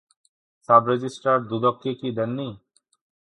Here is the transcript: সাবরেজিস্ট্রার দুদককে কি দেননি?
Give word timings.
সাবরেজিস্ট্রার 0.69 1.39
দুদককে 1.49 1.91
কি 1.99 2.09
দেননি? 2.17 2.47